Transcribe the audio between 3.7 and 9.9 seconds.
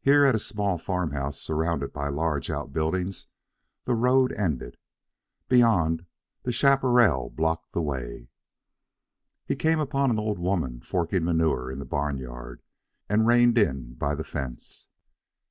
the road ended. Beyond, the chaparral blocked the way. He came